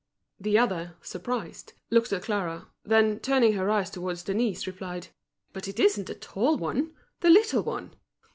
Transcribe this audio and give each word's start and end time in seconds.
The 0.39 0.57
other, 0.57 0.95
surprised, 1.03 1.73
looked 1.91 2.11
at 2.11 2.23
Clara; 2.23 2.69
then, 2.83 3.19
turning 3.19 3.53
her 3.53 3.69
eyes 3.69 3.91
towards 3.91 4.23
Denise, 4.23 4.65
replied: 4.65 5.09
"But 5.53 5.67
it 5.67 5.79
isn't 5.79 6.07
the 6.07 6.15
tall 6.15 6.57
one; 6.57 6.95
the 7.19 7.29
little 7.29 7.61
one!" 7.61 7.93